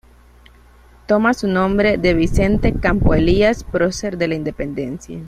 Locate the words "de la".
4.17-4.33